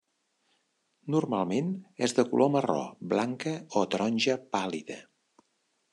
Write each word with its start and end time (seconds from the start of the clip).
Normalment 1.15 1.69
és 2.07 2.17
de 2.21 2.25
color 2.31 2.51
marró, 2.55 2.79
blanca 3.13 3.53
o 3.83 3.87
taronja 3.97 4.39
pàl·lida. 4.57 4.99